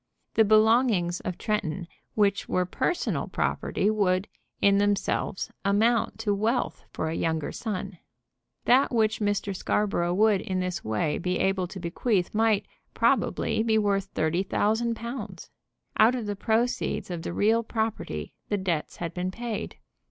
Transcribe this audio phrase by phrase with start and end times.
[0.33, 4.27] The belongings of Tretton, which were personal property, would,
[4.59, 7.99] in themselves, amount to wealth for a younger son.
[8.65, 9.55] That which Mr.
[9.55, 14.95] Scarborough would in this way be able to bequeath might, probably, be worth thirty thousand
[14.95, 15.51] pounds.
[15.99, 19.77] Out of the proceeds of the real property the debts had been paid.